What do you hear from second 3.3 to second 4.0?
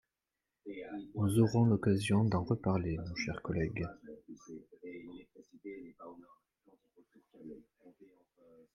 collègue.